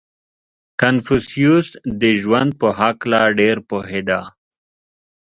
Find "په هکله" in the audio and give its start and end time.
2.61-3.21